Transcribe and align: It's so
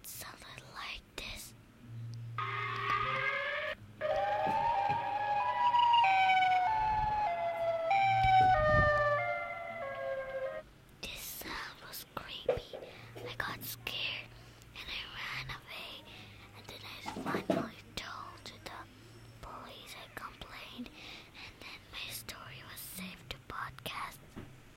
It's 0.00 0.20
so 0.20 0.31